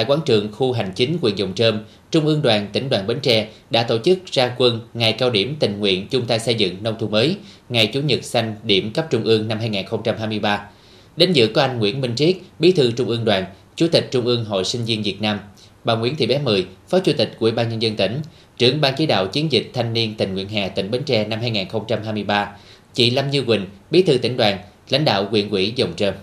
tại 0.00 0.04
quán 0.08 0.20
trường 0.26 0.52
khu 0.52 0.72
hành 0.72 0.92
chính 0.94 1.18
huyện 1.22 1.36
Dòng 1.36 1.54
Trơm, 1.54 1.80
Trung 2.10 2.26
ương 2.26 2.42
đoàn 2.42 2.66
tỉnh 2.72 2.88
đoàn 2.88 3.06
Bến 3.06 3.18
Tre 3.22 3.48
đã 3.70 3.82
tổ 3.82 3.98
chức 3.98 4.18
ra 4.32 4.54
quân 4.58 4.80
ngày 4.94 5.12
cao 5.12 5.30
điểm 5.30 5.56
tình 5.60 5.78
nguyện 5.78 6.06
chung 6.10 6.26
tay 6.26 6.38
xây 6.38 6.54
dựng 6.54 6.76
nông 6.82 6.98
thôn 6.98 7.10
mới, 7.10 7.36
ngày 7.68 7.86
Chủ 7.86 8.00
nhật 8.00 8.24
xanh 8.24 8.56
điểm 8.62 8.92
cấp 8.92 9.06
trung 9.10 9.24
ương 9.24 9.48
năm 9.48 9.58
2023. 9.58 10.68
Đến 11.16 11.32
dự 11.32 11.46
có 11.46 11.62
anh 11.62 11.78
Nguyễn 11.78 12.00
Minh 12.00 12.14
Triết, 12.16 12.36
Bí 12.58 12.72
thư 12.72 12.90
Trung 12.90 13.08
ương 13.08 13.24
đoàn, 13.24 13.44
Chủ 13.76 13.86
tịch 13.92 14.08
Trung 14.10 14.26
ương 14.26 14.44
Hội 14.44 14.64
sinh 14.64 14.84
viên 14.84 15.02
Việt 15.02 15.22
Nam, 15.22 15.38
bà 15.84 15.94
Nguyễn 15.94 16.16
Thị 16.16 16.26
Bé 16.26 16.38
Mười, 16.38 16.66
Phó 16.88 16.98
Chủ 16.98 17.12
tịch 17.12 17.36
Ủy 17.38 17.50
ban 17.50 17.68
nhân 17.68 17.82
dân 17.82 17.96
tỉnh, 17.96 18.20
trưởng 18.58 18.80
ban 18.80 18.94
chỉ 18.96 19.06
đạo 19.06 19.26
chiến 19.26 19.52
dịch 19.52 19.70
thanh 19.74 19.92
niên 19.92 20.14
tình 20.14 20.34
nguyện 20.34 20.48
hè 20.48 20.68
tỉnh 20.68 20.90
Bến 20.90 21.02
Tre 21.02 21.24
năm 21.24 21.40
2023, 21.40 22.56
chị 22.94 23.10
Lâm 23.10 23.30
Như 23.30 23.42
Quỳnh, 23.42 23.66
Bí 23.90 24.02
thư 24.02 24.18
tỉnh 24.18 24.36
đoàn, 24.36 24.58
lãnh 24.88 25.04
đạo 25.04 25.26
huyện 25.30 25.50
ủy 25.50 25.72
Dòng 25.76 25.92
Trơm. 25.96 26.14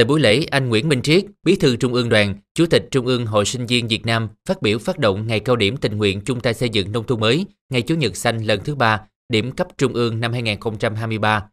Tại 0.00 0.04
buổi 0.04 0.20
lễ, 0.20 0.44
anh 0.50 0.68
Nguyễn 0.68 0.88
Minh 0.88 1.02
Triết, 1.02 1.24
Bí 1.42 1.56
thư 1.56 1.76
Trung 1.76 1.94
ương 1.94 2.08
Đoàn, 2.08 2.34
Chủ 2.54 2.66
tịch 2.66 2.88
Trung 2.90 3.06
ương 3.06 3.26
Hội 3.26 3.44
sinh 3.44 3.66
viên 3.66 3.88
Việt 3.88 4.06
Nam 4.06 4.28
phát 4.48 4.62
biểu 4.62 4.78
phát 4.78 4.98
động 4.98 5.26
ngày 5.26 5.40
cao 5.40 5.56
điểm 5.56 5.76
tình 5.76 5.98
nguyện 5.98 6.20
chung 6.20 6.40
tay 6.40 6.54
xây 6.54 6.68
dựng 6.68 6.92
nông 6.92 7.06
thôn 7.06 7.20
mới, 7.20 7.46
ngày 7.70 7.82
Chủ 7.82 7.94
nhật 7.94 8.16
xanh 8.16 8.38
lần 8.38 8.60
thứ 8.64 8.74
ba, 8.74 9.00
điểm 9.28 9.52
cấp 9.52 9.68
Trung 9.78 9.92
ương 9.92 10.20
năm 10.20 10.32
2023. 10.32 11.44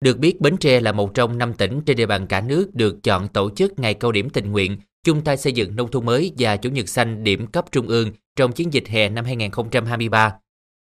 Được 0.00 0.18
biết, 0.18 0.40
Bến 0.40 0.56
Tre 0.56 0.80
là 0.80 0.92
một 0.92 1.14
trong 1.14 1.38
năm 1.38 1.54
tỉnh 1.54 1.80
trên 1.86 1.96
địa 1.96 2.06
bàn 2.06 2.26
cả 2.26 2.40
nước 2.40 2.74
được 2.74 3.02
chọn 3.02 3.28
tổ 3.28 3.50
chức 3.50 3.78
ngày 3.78 3.94
cao 3.94 4.12
điểm 4.12 4.30
tình 4.30 4.52
nguyện 4.52 4.76
chung 5.04 5.24
tay 5.24 5.36
xây 5.36 5.52
dựng 5.52 5.76
nông 5.76 5.90
thôn 5.90 6.06
mới 6.06 6.32
và 6.38 6.56
Chủ 6.56 6.70
nhật 6.70 6.88
xanh 6.88 7.24
điểm 7.24 7.46
cấp 7.46 7.64
Trung 7.72 7.88
ương 7.88 8.10
trong 8.36 8.52
chiến 8.52 8.72
dịch 8.72 8.88
hè 8.88 9.08
năm 9.08 9.24
2023. 9.24 10.34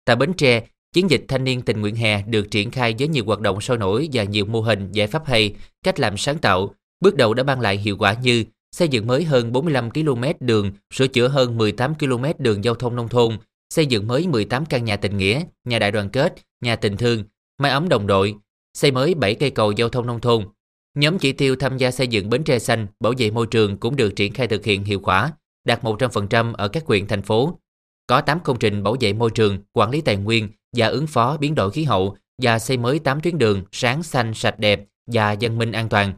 Tại 0.05 0.15
Bến 0.15 0.33
Tre, 0.33 0.63
chiến 0.93 1.09
dịch 1.09 1.25
thanh 1.27 1.43
niên 1.43 1.61
tình 1.61 1.81
nguyện 1.81 1.95
hè 1.95 2.21
được 2.21 2.51
triển 2.51 2.71
khai 2.71 2.95
với 2.99 3.07
nhiều 3.07 3.25
hoạt 3.25 3.39
động 3.39 3.61
sôi 3.61 3.77
nổi 3.77 4.09
và 4.13 4.23
nhiều 4.23 4.45
mô 4.45 4.61
hình 4.61 4.91
giải 4.91 5.07
pháp 5.07 5.25
hay, 5.25 5.55
cách 5.83 5.99
làm 5.99 6.17
sáng 6.17 6.37
tạo, 6.37 6.73
Bước 6.99 7.15
đầu 7.15 7.33
đã 7.33 7.43
mang 7.43 7.59
lại 7.59 7.77
hiệu 7.77 7.97
quả 7.97 8.13
như 8.13 8.43
xây 8.75 8.87
dựng 8.87 9.07
mới 9.07 9.23
hơn 9.23 9.51
45 9.51 9.91
km 9.91 10.23
đường, 10.39 10.71
sửa 10.93 11.07
chữa 11.07 11.27
hơn 11.27 11.57
18 11.57 11.95
km 11.95 12.25
đường 12.37 12.63
giao 12.63 12.75
thông 12.75 12.95
nông 12.95 13.07
thôn, 13.07 13.37
xây 13.69 13.85
dựng 13.85 14.07
mới 14.07 14.27
18 14.27 14.65
căn 14.65 14.85
nhà 14.85 14.95
tình 14.95 15.17
nghĩa, 15.17 15.43
nhà 15.63 15.79
đại 15.79 15.91
đoàn 15.91 16.09
kết, 16.09 16.33
nhà 16.61 16.75
tình 16.75 16.97
thương, 16.97 17.23
mái 17.57 17.71
ấm 17.71 17.89
đồng 17.89 18.07
đội, 18.07 18.35
xây 18.73 18.91
mới 18.91 19.13
7 19.13 19.35
cây 19.35 19.49
cầu 19.49 19.71
giao 19.71 19.89
thông 19.89 20.07
nông 20.07 20.21
thôn. 20.21 20.45
Nhóm 20.95 21.19
chỉ 21.19 21.31
tiêu 21.31 21.55
tham 21.55 21.77
gia 21.77 21.91
xây 21.91 22.07
dựng 22.07 22.29
bến 22.29 22.43
tre 22.43 22.59
xanh, 22.59 22.87
bảo 22.99 23.13
vệ 23.17 23.31
môi 23.31 23.47
trường 23.47 23.77
cũng 23.77 23.95
được 23.95 24.15
triển 24.15 24.33
khai 24.33 24.47
thực 24.47 24.65
hiện 24.65 24.83
hiệu 24.83 24.99
quả, 24.99 25.31
đạt 25.65 25.83
100% 25.83 26.53
ở 26.53 26.67
các 26.67 26.85
huyện 26.85 27.07
thành 27.07 27.21
phố. 27.21 27.59
Có 28.07 28.21
8 28.21 28.39
công 28.39 28.59
trình 28.59 28.83
bảo 28.83 28.95
vệ 28.99 29.13
môi 29.13 29.31
trường, 29.31 29.57
quản 29.73 29.89
lý 29.89 30.01
tài 30.01 30.15
nguyên 30.15 30.49
và 30.77 30.87
ứng 30.87 31.07
phó 31.07 31.37
biến 31.37 31.55
đổi 31.55 31.71
khí 31.71 31.83
hậu 31.83 32.17
và 32.41 32.59
xây 32.59 32.77
mới 32.77 32.99
8 32.99 33.21
tuyến 33.21 33.37
đường 33.37 33.63
sáng 33.71 34.03
xanh 34.03 34.33
sạch 34.33 34.59
đẹp 34.59 34.85
và 35.11 35.31
dân 35.31 35.57
minh 35.57 35.71
an 35.71 35.89
toàn 35.89 36.13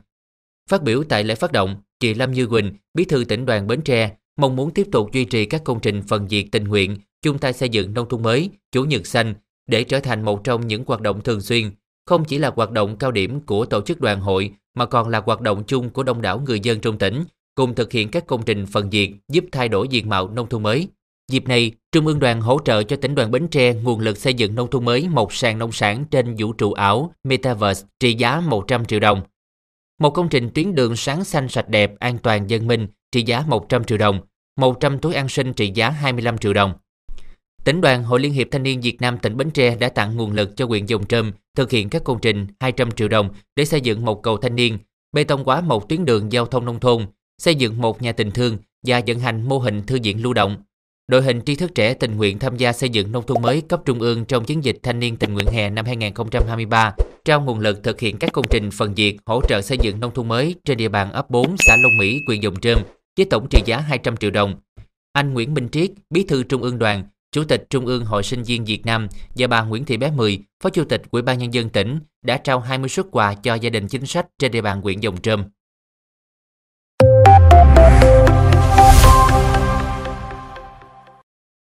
Phát 0.67 0.83
biểu 0.83 1.03
tại 1.03 1.23
lễ 1.23 1.35
phát 1.35 1.51
động, 1.51 1.75
chị 1.99 2.13
Lâm 2.13 2.31
Như 2.31 2.47
Quỳnh, 2.47 2.73
bí 2.93 3.05
thư 3.05 3.23
tỉnh 3.23 3.45
đoàn 3.45 3.67
Bến 3.67 3.81
Tre, 3.81 4.11
mong 4.37 4.55
muốn 4.55 4.71
tiếp 4.71 4.87
tục 4.91 5.11
duy 5.13 5.25
trì 5.25 5.45
các 5.45 5.63
công 5.63 5.79
trình 5.79 6.01
phần 6.07 6.29
diệt 6.29 6.45
tình 6.51 6.63
nguyện, 6.63 6.97
chung 7.21 7.37
tay 7.37 7.53
xây 7.53 7.69
dựng 7.69 7.93
nông 7.93 8.09
thôn 8.09 8.23
mới, 8.23 8.49
chủ 8.71 8.83
nhật 8.83 9.07
xanh 9.07 9.33
để 9.67 9.83
trở 9.83 9.99
thành 9.99 10.21
một 10.21 10.43
trong 10.43 10.67
những 10.67 10.83
hoạt 10.87 11.01
động 11.01 11.21
thường 11.21 11.41
xuyên, 11.41 11.71
không 12.05 12.25
chỉ 12.25 12.37
là 12.37 12.51
hoạt 12.55 12.71
động 12.71 12.97
cao 12.97 13.11
điểm 13.11 13.39
của 13.39 13.65
tổ 13.65 13.81
chức 13.81 14.01
đoàn 14.01 14.19
hội 14.19 14.51
mà 14.75 14.85
còn 14.85 15.09
là 15.09 15.21
hoạt 15.25 15.41
động 15.41 15.63
chung 15.67 15.89
của 15.89 16.03
đông 16.03 16.21
đảo 16.21 16.41
người 16.45 16.59
dân 16.59 16.79
trong 16.79 16.97
tỉnh, 16.97 17.23
cùng 17.55 17.75
thực 17.75 17.91
hiện 17.91 18.09
các 18.09 18.27
công 18.27 18.43
trình 18.43 18.65
phần 18.65 18.91
diệt 18.91 19.09
giúp 19.31 19.45
thay 19.51 19.69
đổi 19.69 19.87
diện 19.87 20.09
mạo 20.09 20.29
nông 20.29 20.49
thôn 20.49 20.63
mới. 20.63 20.87
Dịp 21.31 21.47
này, 21.47 21.71
Trung 21.91 22.07
ương 22.07 22.19
đoàn 22.19 22.41
hỗ 22.41 22.59
trợ 22.65 22.83
cho 22.83 22.95
tỉnh 22.95 23.15
đoàn 23.15 23.31
Bến 23.31 23.47
Tre 23.47 23.73
nguồn 23.73 23.99
lực 23.99 24.17
xây 24.17 24.33
dựng 24.33 24.55
nông 24.55 24.69
thôn 24.69 24.85
mới 24.85 25.09
một 25.09 25.33
sàn 25.33 25.59
nông 25.59 25.71
sản 25.71 26.05
trên 26.11 26.35
vũ 26.37 26.53
trụ 26.53 26.73
ảo 26.73 27.13
Metaverse 27.23 27.87
trị 27.99 28.13
giá 28.13 28.39
100 28.39 28.85
triệu 28.85 28.99
đồng. 28.99 29.21
Một 30.01 30.09
công 30.09 30.29
trình 30.29 30.49
tuyến 30.53 30.75
đường 30.75 30.95
sáng 30.95 31.23
xanh 31.23 31.49
sạch 31.49 31.69
đẹp, 31.69 31.99
an 31.99 32.17
toàn 32.17 32.49
dân 32.49 32.67
minh 32.67 32.87
trị 33.11 33.23
giá 33.23 33.43
100 33.47 33.83
triệu 33.83 33.97
đồng, 33.97 34.21
100 34.57 34.99
túi 34.99 35.13
an 35.13 35.29
sinh 35.29 35.53
trị 35.53 35.71
giá 35.75 35.89
25 35.89 36.37
triệu 36.37 36.53
đồng. 36.53 36.73
Tỉnh 37.63 37.81
đoàn 37.81 38.03
Hội 38.03 38.19
Liên 38.19 38.33
hiệp 38.33 38.47
Thanh 38.51 38.63
niên 38.63 38.81
Việt 38.81 39.01
Nam 39.01 39.17
tỉnh 39.17 39.37
Bến 39.37 39.49
Tre 39.49 39.75
đã 39.75 39.89
tặng 39.89 40.17
nguồn 40.17 40.31
lực 40.31 40.57
cho 40.57 40.65
huyện 40.65 40.85
Dòng 40.85 41.05
Trơm 41.05 41.31
thực 41.55 41.71
hiện 41.71 41.89
các 41.89 42.03
công 42.03 42.19
trình 42.21 42.47
200 42.59 42.91
triệu 42.91 43.07
đồng 43.07 43.29
để 43.55 43.65
xây 43.65 43.81
dựng 43.81 44.05
một 44.05 44.23
cầu 44.23 44.37
thanh 44.37 44.55
niên, 44.55 44.77
bê 45.11 45.23
tông 45.23 45.43
hóa 45.43 45.61
một 45.61 45.89
tuyến 45.89 46.05
đường 46.05 46.31
giao 46.31 46.45
thông 46.45 46.65
nông 46.65 46.79
thôn, 46.79 47.05
xây 47.37 47.55
dựng 47.55 47.81
một 47.81 48.01
nhà 48.01 48.11
tình 48.11 48.31
thương 48.31 48.57
và 48.87 49.01
vận 49.07 49.19
hành 49.19 49.49
mô 49.49 49.59
hình 49.59 49.83
thư 49.83 49.99
viện 50.03 50.23
lưu 50.23 50.33
động. 50.33 50.57
Đội 51.07 51.21
hình 51.21 51.41
tri 51.45 51.55
thức 51.55 51.75
trẻ 51.75 51.93
tình 51.93 52.17
nguyện 52.17 52.39
tham 52.39 52.57
gia 52.57 52.73
xây 52.73 52.89
dựng 52.89 53.11
nông 53.11 53.25
thôn 53.25 53.41
mới 53.41 53.61
cấp 53.61 53.81
trung 53.85 53.99
ương 53.99 54.25
trong 54.25 54.45
chiến 54.45 54.63
dịch 54.63 54.77
thanh 54.83 54.99
niên 54.99 55.17
tình 55.17 55.33
nguyện 55.33 55.47
hè 55.47 55.69
năm 55.69 55.85
2023 55.85 56.93
trao 57.27 57.41
nguồn 57.41 57.59
lực 57.59 57.83
thực 57.83 57.99
hiện 57.99 58.17
các 58.17 58.33
công 58.33 58.45
trình 58.49 58.71
phần 58.71 58.93
việc 58.93 59.17
hỗ 59.25 59.41
trợ 59.47 59.61
xây 59.61 59.77
dựng 59.81 59.99
nông 59.99 60.13
thôn 60.13 60.27
mới 60.27 60.55
trên 60.65 60.77
địa 60.77 60.87
bàn 60.87 61.11
ấp 61.11 61.29
4 61.29 61.55
xã 61.59 61.77
Long 61.83 61.97
Mỹ, 61.97 62.23
huyện 62.27 62.39
Dòng 62.41 62.59
Trơm 62.59 62.79
với 63.17 63.25
tổng 63.25 63.47
trị 63.49 63.61
giá 63.65 63.79
200 63.79 64.17
triệu 64.17 64.31
đồng. 64.31 64.55
Anh 65.13 65.33
Nguyễn 65.33 65.53
Minh 65.53 65.69
Triết, 65.71 65.91
Bí 66.09 66.23
thư 66.23 66.43
Trung 66.43 66.61
ương 66.61 66.79
Đoàn, 66.79 67.03
Chủ 67.31 67.43
tịch 67.43 67.65
Trung 67.69 67.85
ương 67.85 68.05
Hội 68.05 68.23
sinh 68.23 68.43
viên 68.43 68.65
Việt 68.65 68.85
Nam 68.85 69.07
và 69.35 69.47
bà 69.47 69.61
Nguyễn 69.61 69.85
Thị 69.85 69.97
Bé 69.97 70.11
Mười, 70.11 70.39
Phó 70.63 70.69
Chủ 70.69 70.83
tịch 70.83 71.01
Ủy 71.11 71.21
ban 71.21 71.39
nhân 71.39 71.53
dân 71.53 71.69
tỉnh 71.69 71.99
đã 72.25 72.37
trao 72.37 72.59
20 72.59 72.89
suất 72.89 73.05
quà 73.11 73.33
cho 73.33 73.55
gia 73.55 73.69
đình 73.69 73.87
chính 73.87 74.05
sách 74.05 74.27
trên 74.39 74.51
địa 74.51 74.61
bàn 74.61 74.81
huyện 74.81 74.99
Dòng 74.99 75.21
Trơm. 75.21 75.43